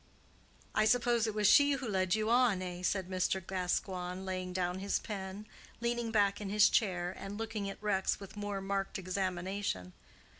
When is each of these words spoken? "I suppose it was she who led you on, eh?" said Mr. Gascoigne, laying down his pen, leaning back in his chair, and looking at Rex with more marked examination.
"I 0.73 0.85
suppose 0.85 1.27
it 1.27 1.35
was 1.35 1.45
she 1.47 1.73
who 1.73 1.87
led 1.87 2.15
you 2.15 2.31
on, 2.31 2.63
eh?" 2.63 2.81
said 2.81 3.07
Mr. 3.07 3.37
Gascoigne, 3.45 4.23
laying 4.23 4.51
down 4.51 4.79
his 4.79 4.97
pen, 4.97 5.45
leaning 5.79 6.09
back 6.09 6.41
in 6.41 6.49
his 6.49 6.69
chair, 6.69 7.13
and 7.15 7.37
looking 7.37 7.69
at 7.69 7.83
Rex 7.83 8.19
with 8.19 8.35
more 8.35 8.61
marked 8.61 8.97
examination. 8.97 9.93